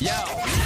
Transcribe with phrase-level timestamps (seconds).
[0.00, 0.63] Yo.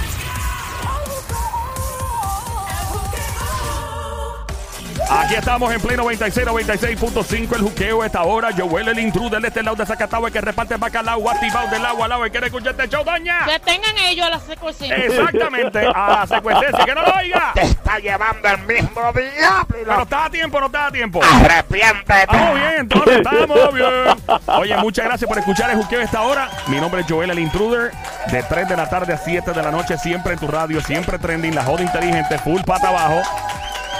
[5.19, 8.51] Aquí estamos en pleno 96, 96.5 el juqueo esta hora.
[8.57, 11.85] Joel el intruder de este lado de Zacatau el que reparte el bacalao activado del
[11.85, 13.45] agua al lado y quiere escuchar este show, doña.
[13.45, 14.95] Que tengan ellos a la secuencia.
[14.95, 17.51] Exactamente, a la secuencia, que no lo oiga.
[17.53, 19.65] Te está llevando el mismo diablo.
[19.67, 21.19] Pero está a tiempo, no está a tiempo.
[21.21, 22.21] Arrepiéntete.
[22.21, 24.39] Estamos bien, entonces estamos bien.
[24.57, 26.49] Oye, muchas gracias por escuchar el juqueo esta hora.
[26.67, 27.91] Mi nombre es Joel el Intruder.
[28.31, 31.19] De 3 de la tarde a 7 de la noche, siempre en tu radio, siempre
[31.19, 33.21] trending, la joda inteligente, full pata abajo.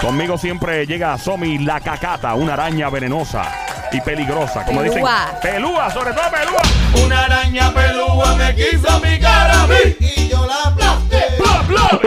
[0.01, 3.43] Conmigo siempre llega Somi la cacata, una araña venenosa
[3.91, 4.63] y peligrosa.
[4.63, 5.03] Como dicen.
[5.03, 5.39] Pelúa.
[5.41, 7.05] Pelúa, sobre todo pelúa.
[7.05, 11.27] Una araña pelúa me quiso mi cara a mí y yo la aplasté.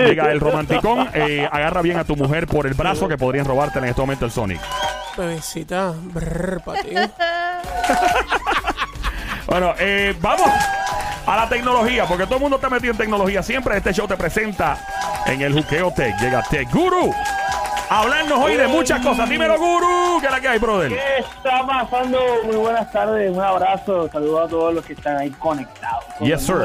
[0.06, 3.78] Llega el romanticón, eh, agarra bien a tu mujer por el brazo que podrían robarte
[3.78, 4.60] en este momento el Sonic.
[5.16, 6.94] Bebecita, brr, para ti.
[9.44, 10.48] Bueno, eh, vamos
[11.26, 13.42] a la tecnología, porque todo el mundo está metido en tecnología.
[13.42, 14.78] Siempre este show te presenta
[15.26, 16.18] en el Juqueo Tech.
[16.20, 17.12] Llega Tech Guru.
[17.94, 19.28] Hablarnos hoy de muchas cosas.
[19.28, 20.18] Dímelo, Guru.
[20.18, 20.88] ¿Qué es la que hay, brother?
[20.88, 22.18] ¿Qué está pasando?
[22.46, 26.02] Muy buenas tardes, un abrazo, saludos a todos los que están ahí conectados.
[26.16, 26.56] Con Yes, sir.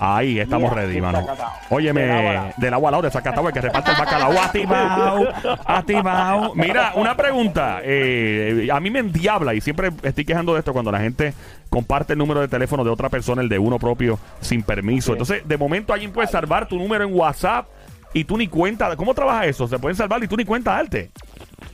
[0.00, 1.24] Ahí estamos Mira, ready, mano.
[1.70, 4.32] Óyeme, del agua al lado de Zacatau, el que reparte el bacalao.
[4.42, 5.28] Activado,
[5.64, 6.52] activado.
[6.56, 7.78] Mira, una pregunta.
[7.84, 11.32] eh, a mí me endiabla y siempre estoy quejando de esto cuando la gente
[11.70, 15.12] comparte el número de teléfono de otra persona, el de uno propio, sin permiso.
[15.12, 17.68] Entonces, de momento alguien puede salvar tu número en WhatsApp
[18.18, 18.96] y tú ni cuenta.
[18.96, 19.68] ¿Cómo trabaja eso?
[19.68, 21.10] Se pueden salvar y tú ni cuenta darte.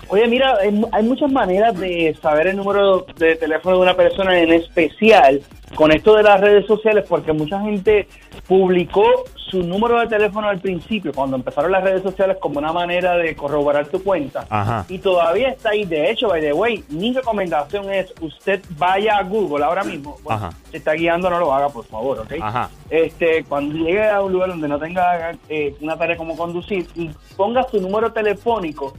[0.08, 3.94] Oye, mira, hay, mu- hay muchas maneras de saber el número de teléfono de una
[3.94, 5.40] persona en especial
[5.76, 8.08] con esto de las redes sociales, porque mucha gente
[8.48, 9.04] publicó
[9.53, 13.36] su número de teléfono al principio, cuando empezaron las redes sociales, como una manera de
[13.36, 14.47] corroborar tu cuenta.
[14.48, 14.86] Ajá.
[14.89, 15.84] Y todavía está ahí.
[15.84, 20.17] De hecho, by the way, mi recomendación es usted vaya a Google ahora mismo.
[20.23, 20.48] Bueno.
[20.70, 22.33] Si está guiando, no lo haga, por favor, ¿ok?
[22.41, 22.70] Ajá.
[22.89, 27.11] Este, cuando llegue a un lugar donde no tenga eh, una tarea como conducir y
[27.36, 28.95] ponga su número telefónico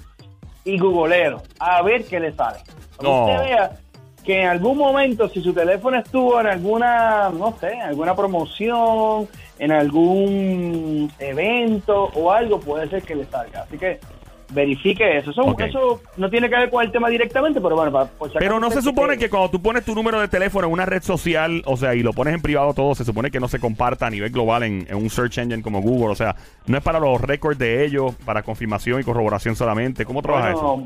[0.64, 2.60] y googleo a ver qué le sale.
[3.02, 3.26] No.
[3.26, 3.72] usted vea
[4.24, 9.28] que en algún momento, si su teléfono estuvo en alguna, no sé, alguna promoción,
[9.60, 13.64] en algún evento o algo, puede ser que le salga.
[13.64, 14.00] Así que
[14.54, 15.32] verifique eso.
[15.32, 18.60] Eso, no tiene que ver con el tema directamente, pero bueno, para, por si Pero
[18.60, 21.62] no se supone que cuando tú pones tu número de teléfono en una red social,
[21.66, 24.10] o sea, y lo pones en privado todo, se supone que no se comparta a
[24.10, 26.12] nivel global en, en un search engine como Google.
[26.12, 26.36] O sea,
[26.68, 30.06] no es para los récords de ellos, para confirmación y corroboración solamente.
[30.06, 30.84] ¿Cómo trabaja eso?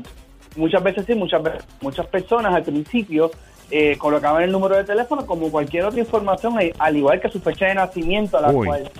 [0.56, 1.42] Muchas veces sí, muchas
[1.80, 3.30] muchas personas al principio
[3.70, 7.66] eh, colocaban el número de teléfono como cualquier otra información, al igual que su fecha
[7.66, 8.66] de nacimiento, a la Uy.
[8.66, 8.90] cual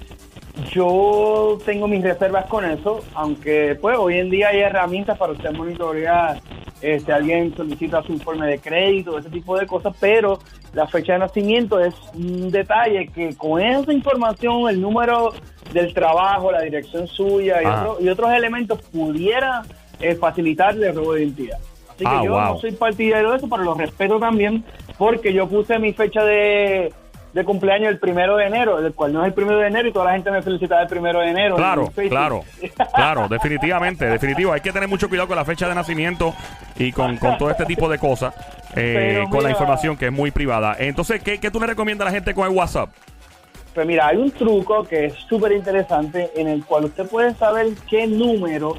[0.73, 5.53] yo tengo mis reservas con eso, aunque pues hoy en día hay herramientas para usted
[5.53, 6.41] monitorear
[6.83, 10.39] eh, si alguien solicita su informe de crédito, ese tipo de cosas, pero
[10.75, 15.33] la fecha de nacimiento es un detalle que con esa información, el número
[15.73, 17.91] del trabajo, la dirección suya y, Ajá.
[17.91, 19.63] otro- y otros elementos pudiera
[20.01, 21.59] eh, facilitarle el robo de identidad.
[21.99, 22.41] Así que Ah, yo wow.
[22.55, 24.65] no soy partidario de eso, pero lo respeto también
[24.97, 26.93] porque yo puse mi fecha de,
[27.33, 29.93] de cumpleaños el primero de enero, el cual no es el primero de enero y
[29.93, 31.57] toda la gente me felicita el primero de enero.
[31.57, 32.45] en Claro, claro,
[32.95, 34.53] claro, definitivamente, definitivo.
[34.53, 36.35] Hay que tener mucho cuidado con la fecha de nacimiento
[36.77, 38.33] y con, con todo este tipo de cosas,
[38.77, 40.77] eh, con la información que es muy privada.
[40.79, 42.91] Entonces, ¿qué, qué tú le recomiendas a la gente con el WhatsApp?
[43.75, 47.69] Pues mira, hay un truco que es súper interesante en el cual usted puede saber
[47.89, 48.77] qué número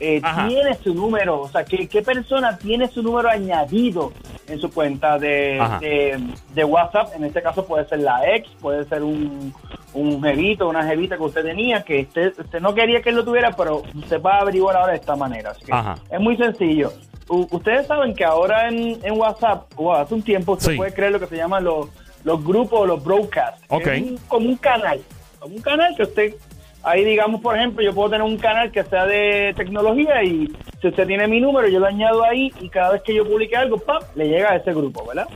[0.00, 4.12] eh, tiene su número, o sea, qué, qué persona tiene su número añadido
[4.48, 6.18] en su cuenta de, de,
[6.54, 7.14] de WhatsApp.
[7.14, 9.52] En este caso puede ser la ex, puede ser un,
[9.94, 13.24] un jevito, una jevita que usted tenía, que usted, usted no quería que él lo
[13.24, 15.50] tuviera, pero usted va a averiguar ahora de esta manera.
[15.50, 15.72] Así que
[16.14, 16.92] es muy sencillo.
[17.28, 20.76] U- ustedes saben que ahora en, en WhatsApp, o hace un tiempo, usted Sí.
[20.76, 21.88] puede crear lo que se llaman los,
[22.24, 23.60] los grupos o los broadcasts.
[23.68, 23.86] que Ok.
[23.86, 25.00] es un- como un canal.
[25.38, 26.34] Como un canal que usted,
[26.82, 30.48] ahí digamos, por ejemplo, yo puedo tener un canal que sea de tecnología y
[30.80, 33.56] si usted tiene mi número, yo lo añado ahí y cada vez que yo publique
[33.56, 34.02] algo, ¡pap!
[34.16, 35.28] le llega a ese grupo, ¿verdad?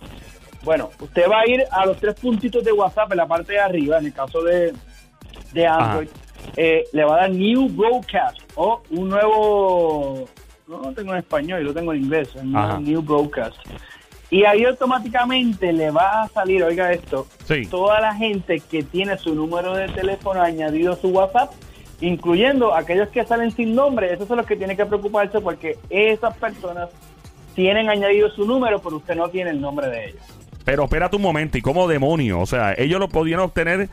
[0.63, 3.61] Bueno, usted va a ir a los tres puntitos de WhatsApp en la parte de
[3.61, 4.73] arriba, en el caso de,
[5.53, 6.09] de Android,
[6.57, 10.27] eh, le va a dar New Broadcast o un nuevo,
[10.67, 12.35] no lo tengo en español, yo lo tengo en inglés.
[12.81, 13.57] New Broadcast.
[14.31, 17.67] Y ahí automáticamente le va a salir, oiga esto, Sí.
[17.67, 21.53] toda la gente que tiene su número de teléfono añadido a su WhatsApp,
[22.01, 26.37] incluyendo aquellos que salen sin nombre, esos son los que tienen que preocuparse porque esas
[26.39, 26.91] personas
[27.55, 30.23] tienen añadido su número, pero usted no tiene el nombre de ellos.
[30.65, 32.41] Pero espérate un momento, ¿y cómo demonio?
[32.41, 33.89] O sea, ellos lo podían obtener.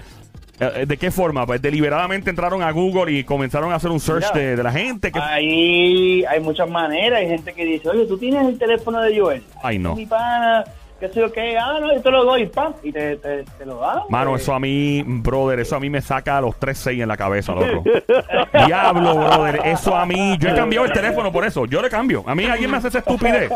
[0.61, 1.45] Eh, ¿De qué forma?
[1.45, 5.11] Pues deliberadamente entraron a Google y comenzaron a hacer un search de, de la gente.
[5.11, 5.19] Que...
[5.19, 9.43] Ahí hay muchas maneras, hay gente que dice, oye, tú tienes el teléfono de Joel.
[9.63, 9.95] Ay, no.
[9.95, 10.63] Mi pana,
[10.99, 13.65] qué sé yo qué, ah, no, yo te lo doy, pam, y te, te, te
[13.65, 14.01] lo dan.
[14.09, 14.39] Mano, eh.
[14.39, 17.83] eso a mí, brother, eso a mí me saca los 3-6 en la cabeza, loco.
[18.67, 22.23] Diablo, brother, eso a mí, yo he cambiado el teléfono por eso, yo le cambio.
[22.27, 23.51] A mí alguien me hace esa estupidez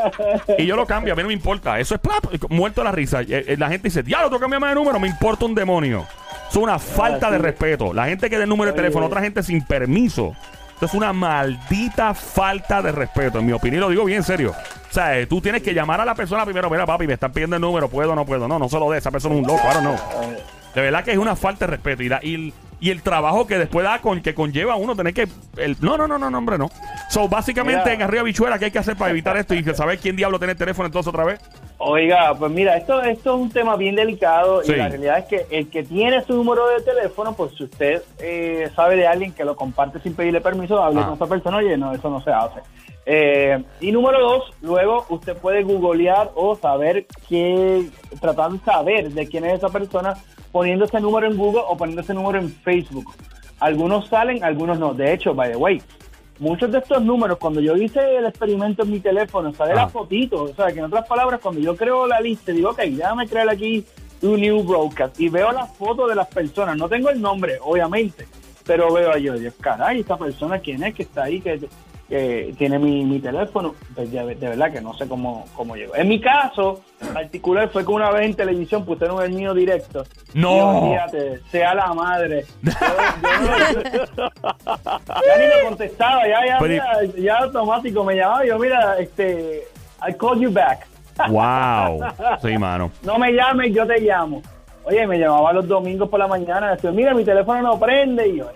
[0.57, 1.79] y yo lo cambio, a mí no me importa.
[1.79, 3.21] Eso es plap, muerto la risa.
[3.21, 6.07] Eh, eh, La gente dice, diablo, tú cambias de número, me importa un demonio.
[6.49, 7.93] Eso es una falta de respeto.
[7.93, 10.33] La gente que da el número de teléfono a otra gente sin permiso.
[10.73, 13.39] Esto es una maldita falta de respeto.
[13.39, 14.51] En mi opinión, lo digo bien serio.
[14.51, 16.69] O sea, eh, tú tienes que llamar a la persona primero.
[16.69, 17.87] Mira, papi, me están pidiendo el número.
[17.89, 18.47] ¿Puedo o no puedo?
[18.47, 18.97] No, no se lo dé.
[18.97, 19.61] Esa persona es un loco.
[19.65, 19.95] Ahora no.
[20.75, 22.03] De verdad que es una falta de respeto.
[22.03, 24.95] Y, la- y, el- y el trabajo que después da con que conlleva a uno
[24.97, 25.27] tener que.
[25.55, 26.69] El, no, no, no, no, no, hombre, no.
[27.09, 27.93] So, básicamente Mira.
[27.93, 29.53] en arriba bichuela, ¿qué hay que hacer para evitar esto?
[29.55, 31.39] Y saber quién diablo tiene el teléfono entonces otra vez.
[31.77, 34.71] Oiga, pues mira, esto, esto es un tema bien delicado Sí.
[34.71, 38.01] y la realidad es que el que tiene su número de teléfono, pues si usted
[38.19, 41.05] eh, sabe de alguien que lo comparte sin pedirle permiso, hable Ah.
[41.05, 42.61] con esa persona, oye, no, eso no se hace.
[43.05, 47.87] Eh, y número dos, luego usted puede googlear o saber qué,
[48.21, 50.15] tratar de saber de quién es esa persona
[50.53, 53.13] poniendo ese número en Google o poniendo ese número en Facebook.
[53.59, 54.93] Algunos salen, algunos no.
[54.93, 55.81] De hecho, by the way,
[56.39, 59.75] muchos de estos números, cuando yo hice el experimento en mi teléfono, sale Ah.
[59.75, 60.43] la fotito.
[60.43, 63.49] O sea, que en otras palabras, cuando yo creo la lista, digo, ok, déjame crear
[63.49, 63.85] aquí
[64.21, 66.75] un new broadcast y veo las fotos de las personas.
[66.77, 68.25] No tengo el nombre, obviamente,
[68.65, 71.39] pero veo yo, Dios, caray, esta persona, ¿quién es que está ahí?
[71.41, 71.59] Que,
[72.09, 75.95] que tiene mi, mi teléfono, pues de, de verdad que no sé cómo, cómo llegó.
[75.95, 76.81] En mi caso
[77.13, 80.03] particular fue que una vez en televisión pusieron el mío directo.
[80.33, 80.93] No.
[81.51, 82.45] Sea la madre.
[82.61, 82.71] Yo-
[83.83, 84.29] yo-
[84.65, 86.85] ya ni me contestaba, ya, ya, mira,
[87.17, 88.45] ya automático me llamaba.
[88.45, 89.63] Yo, mira, este,
[90.07, 90.85] I call you back.
[91.29, 92.01] Wow.
[92.41, 92.91] Sí, mano.
[93.03, 94.41] No me llames, yo te llamo.
[94.83, 98.27] Oye, me llamaba los domingos por la mañana, decía, mira, mi teléfono no prende.
[98.27, 98.51] Y yo,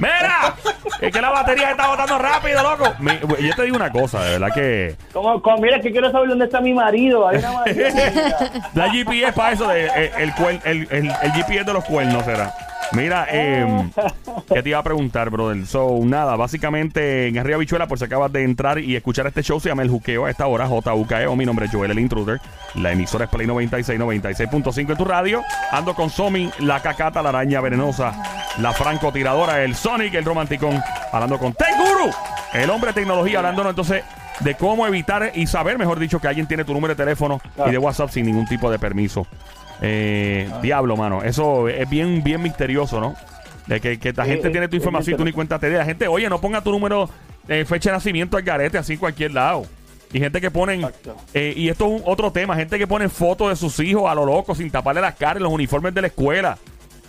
[0.00, 0.54] ¡Mira!
[1.00, 2.92] Es que la batería se está botando rápido, loco.
[2.98, 4.96] Mi- yo te digo una cosa, de verdad que.
[5.12, 5.58] ¿cómo, cómo?
[5.58, 7.28] mira, que quiero saber dónde está mi marido.
[7.28, 7.86] Hay una marido.
[8.74, 12.24] La GPS para eso, de, eh, el, cuer- el, el- el GPS de los cuernos
[12.24, 12.52] será.
[12.92, 13.90] Mira, eh,
[14.52, 15.66] ¿qué te iba a preguntar, brother?
[15.66, 19.60] So, nada, básicamente en Arriba Bichuela, por si acabas de entrar y escuchar este show,
[19.60, 21.36] se llama El Juqueo a esta hora, JUKEO.
[21.36, 22.40] Mi nombre es Joel, el intruder.
[22.74, 25.42] La emisora es Play 96, 96.5 en tu radio.
[25.70, 28.12] Ando con Somi, la cacata, la araña venenosa,
[28.58, 30.82] la francotiradora, el Sonic, el romanticón.
[31.12, 32.10] Hablando con Tech Guru,
[32.52, 34.04] el hombre de tecnología, hablándonos entonces
[34.40, 37.70] de cómo evitar y saber, mejor dicho, que alguien tiene tu número de teléfono y
[37.70, 39.26] de WhatsApp sin ningún tipo de permiso.
[39.82, 41.22] Eh, Diablo, mano.
[41.22, 43.14] Eso es bien, bien misterioso, ¿no?
[43.66, 45.78] De que, que la gente tiene tu información y tú ni cuenta te da.
[45.78, 47.08] La gente, oye, no ponga tu número,
[47.48, 49.64] eh, fecha de nacimiento al garete así en cualquier lado.
[50.12, 50.84] Y gente que ponen,
[51.34, 54.14] eh, y esto es un- otro tema, gente que pone fotos de sus hijos a
[54.14, 56.58] lo loco sin taparle las caras en los uniformes de la escuela.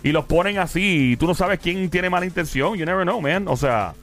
[0.04, 2.76] Y los ponen así, y tú no sabes quién tiene mala intención.
[2.76, 3.46] You never know, man.
[3.48, 3.94] O sea,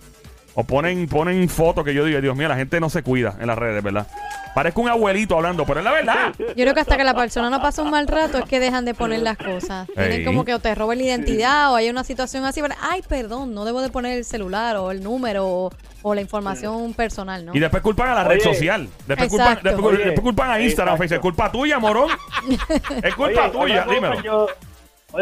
[0.59, 3.47] o ponen, ponen fotos que yo digo, Dios mío, la gente no se cuida en
[3.47, 4.05] las redes, ¿verdad?
[4.53, 6.33] Parezco un abuelito hablando, pero es la verdad.
[6.37, 8.83] Yo creo que hasta que la persona no pasa un mal rato es que dejan
[8.83, 9.87] de poner las cosas.
[9.93, 10.25] Tienen Ey.
[10.25, 12.61] como que o te roben la identidad o hay una situación así.
[12.61, 15.71] pero, Ay, perdón, no debo de poner el celular o el número o,
[16.01, 17.55] o la información personal, ¿no?
[17.55, 18.53] Y después culpan a la red Oye.
[18.55, 18.89] social.
[19.07, 19.69] Después culpan, Exacto.
[19.69, 20.05] después, Oye.
[20.05, 21.09] después culpan a Instagram, Exacto.
[21.09, 21.15] Facebook.
[21.15, 22.09] Es culpa tuya, morón.
[23.03, 24.21] es culpa Oye, tuya, otra cosa, dímelo.
[24.23, 24.47] yo-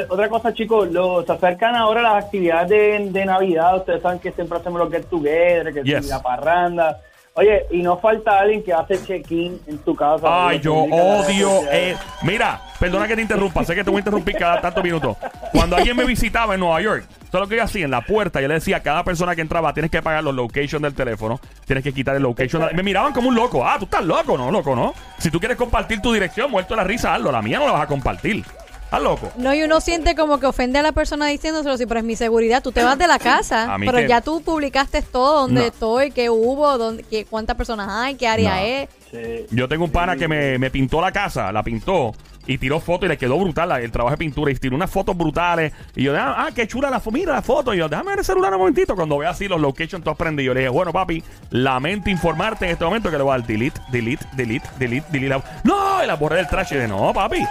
[0.10, 3.78] otra cosa, chicos, lo, se acercan ahora las actividades de, de Navidad.
[3.78, 6.08] Ustedes saben que siempre hacemos los get together, que Yes.
[6.08, 7.00] la parranda.
[7.34, 10.48] Oye, y no falta alguien que hace check-in en tu casa.
[10.48, 11.62] Ay, yo odio.
[11.72, 13.64] eh, mira, perdona que te interrumpa.
[13.64, 15.16] Sé que te voy a interrumpir cada tantos minutos.
[15.52, 18.42] Cuando alguien me visitaba en Nueva York, todo lo que yo hacía en la puerta,
[18.42, 21.40] yo le decía a cada persona que entraba: tienes que pagar los location del teléfono,
[21.66, 22.70] tienes que quitar el location.
[22.74, 23.64] Me miraban como un loco.
[23.64, 24.96] Ah, tú estás loco, no, loco, no.
[25.20, 27.32] Si tú quieres compartir tu dirección, muerto la risa, hazlo.
[27.32, 28.44] La mía no la vas a compartir.
[28.88, 29.30] ¿Estás loco?
[29.36, 32.16] No, y uno siente como que ofende a la persona diciéndoselo, sí, pero es mi
[32.16, 32.64] seguridad.
[32.64, 35.60] Tú te vas de la casa, A mí pero que- ya tú publicaste todo, dónde
[35.62, 35.68] No.
[35.68, 38.62] estoy, qué hubo, dónde, qué, cuántas personas hay, qué área No.
[38.62, 38.90] es.
[39.12, 39.46] Sí.
[39.52, 42.14] Yo tengo un pana que me, me pintó la casa, la pintó
[42.46, 44.90] y tiró fotos y le quedó brutal la- el trabajo de pintura y tiró unas
[44.90, 45.74] fotos brutales.
[45.94, 47.74] Y yo, ah, ah, qué chula la foto, mira la foto.
[47.74, 48.96] Y yo, déjame ver el celular un momentito.
[48.96, 52.72] Cuando ve así los locations todos prendidos, yo le dije, bueno, papi, lamento informarte en
[52.72, 55.28] este momento que le voy a dar delete, delete, delete, delete, delete.
[55.30, 56.72] la- No, y la borré del trash.
[56.72, 57.44] Y dije, no, papi,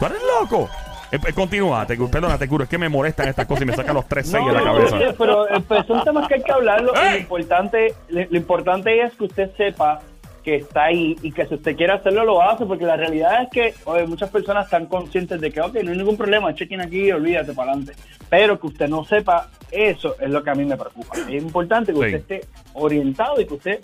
[0.00, 0.68] tú eres loco.
[1.12, 3.74] Eh, eh, continúa, te, perdona, te juro, es que me molestan estas cosas y me
[3.74, 4.96] sacan los tres seis de la cabeza.
[4.96, 6.92] oye, pero, eh, pues, son temas que hay que hablarlo.
[6.94, 7.12] y ¡Ey!
[7.12, 10.00] Lo importante, lo, lo importante es que usted sepa
[10.44, 13.50] que está ahí y que si usted quiere hacerlo, lo hace, porque la realidad es
[13.50, 17.10] que oye, muchas personas están conscientes de que, ok, no hay ningún problema, chequen aquí,
[17.12, 17.92] olvídate para adelante.
[18.30, 21.16] Pero que usted no sepa, eso es lo que a mí me preocupa.
[21.28, 22.04] Es importante que Sí.
[22.16, 23.80] usted esté orientado y que usted,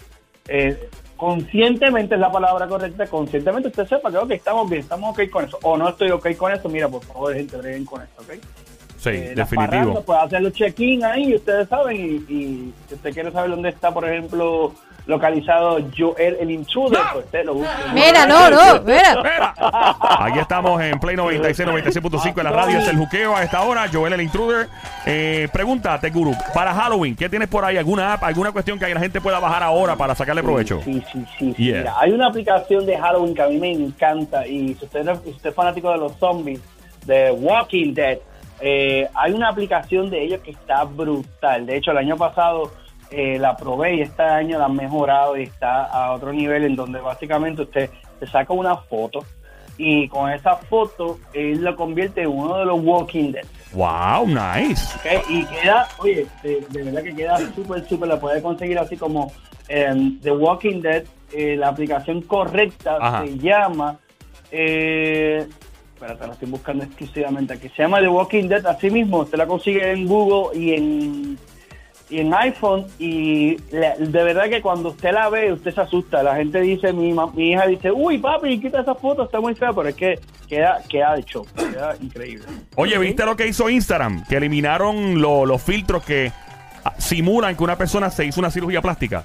[0.48, 5.30] eh, conscientemente es la palabra correcta, conscientemente usted sepa que, ok, estamos bien, estamos ok
[5.30, 8.22] con eso, o no estoy ok con eso, mira, por favor, gente, breguen con esto,
[8.22, 8.65] ok.
[8.98, 9.70] Sí, eh, las definitivo.
[9.78, 13.68] parrandas, puede hacer los check-in ahí, ustedes saben, y, y si usted quiere saber dónde
[13.68, 14.72] está, por ejemplo,
[15.06, 17.70] localizado Joel el Intruder, pues usted lo busca.
[17.94, 19.14] Mira, no, no, mira.
[19.22, 19.54] Mira.
[20.18, 22.78] Aquí estamos en Play 96, 96.5 en la radio.
[22.80, 23.86] Es el juqueo a esta hora.
[23.92, 24.68] Joel el intruder.
[25.04, 26.32] Eh, pregúntate, Guru.
[26.52, 27.76] Para Halloween, ¿qué tienes por ahí?
[27.76, 30.80] ¿Alguna app, alguna cuestión que la gente pueda bajar ahora para sacarle provecho?
[30.84, 31.54] Sí, sí, sí.
[31.56, 31.64] sí.
[31.64, 31.78] Yeah.
[31.78, 35.20] Mira, hay una aplicación de Halloween que a mí me encanta y si usted, no-
[35.22, 36.60] si usted es fanático de los zombies,
[37.04, 38.18] de Walking Dead,
[38.60, 41.66] eh, hay una aplicación de ellos que está brutal.
[41.66, 42.72] De hecho, el año pasado
[43.10, 46.76] eh, la probé y este año la han mejorado y está a otro nivel en
[46.76, 49.24] donde básicamente usted se saca una foto
[49.78, 53.44] y con esa foto él lo convierte en uno de los Walking Dead.
[53.72, 54.98] Wow, nice.
[55.28, 59.32] Y queda, oye, de, de verdad que queda súper, súper, la puede conseguir así como
[59.68, 63.24] em, The Walking Dead, eh, la aplicación correcta Ajá.
[63.24, 63.98] se llama,
[64.50, 65.46] eh,
[65.96, 69.46] espérate, la estoy buscando exclusivamente aquí, se llama The Walking Dead, así mismo, usted la
[69.46, 71.38] consigue en Google y en
[72.08, 72.86] y en iPhone.
[73.00, 76.22] Y la- de verdad que cuando usted la ve usted se asusta.
[76.22, 79.56] La gente dice mi, ma- mi hija dice uy papi quita esa foto está muy
[79.56, 82.44] fea pero es que queda queda de show queda increíble.
[82.76, 84.24] Oye, ¿viste lo que hizo Instagram?
[84.28, 86.30] Que eliminaron lo- los filtros que
[86.84, 89.24] ah, simulan que una persona se hizo una cirugía plástica.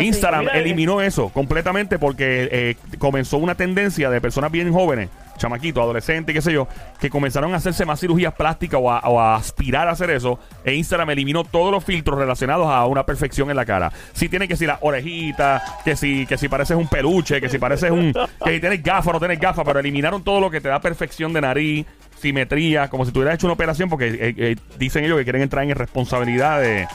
[0.00, 5.08] Instagram Mira, eliminó eso completamente porque eh, comenzó una tendencia de personas bien jóvenes,
[5.40, 6.68] chamaquitos, adolescentes, qué sé yo,
[7.00, 10.38] que comenzaron a hacerse más cirugías plásticas o a, o a aspirar a hacer eso.
[10.64, 13.90] E Instagram eliminó todos los filtros relacionados a una perfección en la cara.
[14.12, 17.58] Si tiene que si la orejita, que si, que si pareces un peluche, que si
[17.58, 18.12] pareces un.
[18.44, 21.32] que si tienes gafas no tienes gafas, pero eliminaron todo lo que te da perfección
[21.32, 21.86] de nariz.
[22.20, 25.64] Simetría, como si tuvieras hecho una operación, porque eh, eh, dicen ellos que quieren entrar
[25.64, 26.86] en responsabilidad de,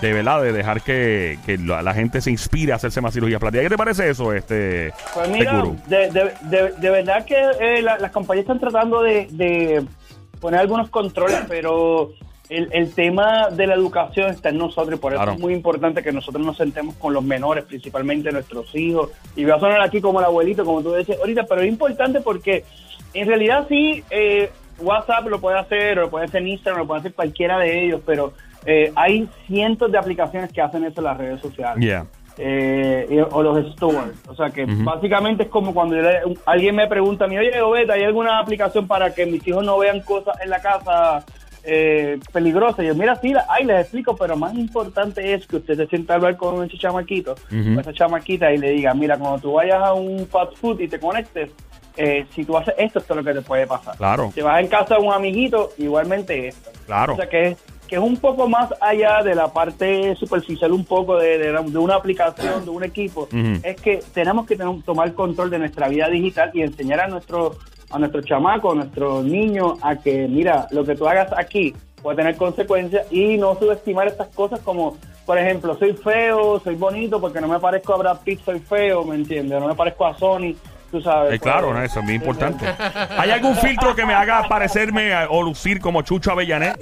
[0.00, 3.40] de verdad, de dejar que, que la, la gente se inspire a hacerse más cirugías
[3.40, 3.64] plásticas.
[3.64, 7.98] ¿Qué te parece eso, este Pues mira, de, de, de, de verdad que eh, la-
[7.98, 9.84] las compañías están tratando de, de
[10.40, 12.10] poner algunos controles, pero
[12.50, 15.32] el, el tema de la educación está en nosotros y por eso Claro.
[15.36, 19.10] es muy importante que nosotros nos sentemos con los menores, principalmente nuestros hijos.
[19.36, 22.20] Y voy a sonar aquí como el abuelito, como tú dices ahorita, pero es importante
[22.20, 22.64] porque
[23.14, 27.00] en realidad sí, eh, WhatsApp lo puede hacer, o lo puede hacer Instagram, lo puede
[27.00, 28.34] hacer cualquiera de ellos, pero
[28.66, 32.06] eh, hay cientos de aplicaciones que hacen eso en las redes sociales Yeah.
[32.38, 34.16] eh, o los stores.
[34.28, 37.88] O sea que básicamente es como cuando le- alguien me pregunta a mí, oye, Obed,
[37.90, 41.24] ¿hay alguna aplicación para que mis hijos no vean cosas en la casa
[41.66, 42.84] eh, peligrosas?
[42.84, 45.86] Y yo, mira, sí, la- ay, les explico, pero más importante es que usted se
[45.86, 47.34] sienta a hablar con ese chamaquito,
[47.76, 50.88] o esa chamaquita y le diga, mira, cuando tú vayas a un fast food y
[50.88, 51.50] te conectes,
[51.96, 53.96] eh, si tú haces esto, esto es lo que te puede pasar.
[53.96, 54.32] Claro.
[54.34, 56.70] Si vas en casa de un amiguito, igualmente esto.
[56.86, 57.12] Claro.
[57.12, 57.56] O sea que es,
[57.88, 61.94] que es un poco más allá de la parte superficial, un poco de, de, una
[61.96, 63.28] aplicación, de un equipo.
[63.62, 67.56] Es que tenemos que tener- tomar control de nuestra vida digital y enseñar a nuestro
[67.90, 71.72] a nuestro chamaco, a nuestro niño, a que, mira, lo que tú hagas aquí
[72.02, 77.20] puede tener consecuencias y no subestimar estas cosas como, por ejemplo, soy feo, soy bonito
[77.20, 79.60] porque no me parezco a Brad Pitt, soy feo, ¿me entiendes?
[79.60, 80.54] No me parezco a Sony,
[80.94, 81.34] tú sabes.
[81.34, 82.66] Eh, claro, pues, no, eso es muy importante.
[83.18, 86.78] ¿Hay algún filtro que me haga parecerme a- o lucir como Chucho Avellanet?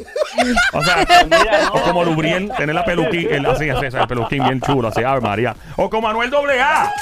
[0.73, 1.73] O sea, mira, no.
[1.73, 5.03] o como Lubrien, tener la peluquín, el, así, así, así, el peluquín bien chulo, así,
[5.03, 5.57] Ave María.
[5.77, 6.93] O como Manuel AA.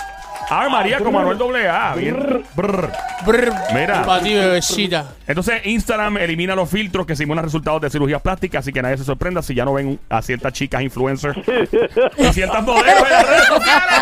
[0.50, 1.94] Ave María, como Manuel AA.
[1.94, 2.44] Bien.
[2.56, 2.92] brr.
[3.24, 4.02] Brr, Mira.
[4.04, 5.06] Para ti, bebecita.
[5.26, 9.04] Entonces, Instagram elimina los filtros que simulan resultados de cirugías plásticas, así que nadie se
[9.04, 11.38] sorprenda si ya no ven a ciertas chicas influencers
[12.16, 13.90] y ciertas modelos en las redes sociales.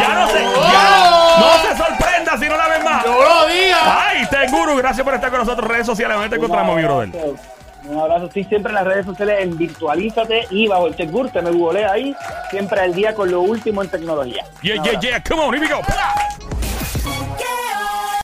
[0.00, 3.04] Ya no se, ya no se sorprenda si no la ven más.
[3.04, 3.80] ¡No lo digas!
[3.82, 6.16] Ay, Tenguru, gracias por estar con nosotros en redes sociales.
[6.16, 7.10] ¿Dónde te encontramos, mi brother?
[7.84, 11.40] Un abrazo, estoy siempre en las redes sociales en Virtualízate y bajo el Tegur, te
[11.40, 12.14] me googlea ahí,
[12.50, 14.44] siempre al día con lo último en tecnología.
[14.62, 15.22] Yeah, yeah, yeah.
[15.22, 15.80] Come on, here we go.